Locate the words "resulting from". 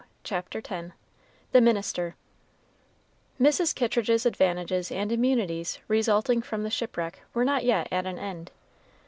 5.87-6.63